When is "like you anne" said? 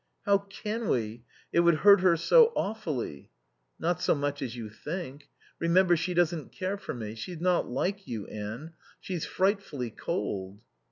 7.69-8.73